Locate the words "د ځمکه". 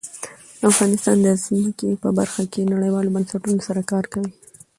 1.21-1.87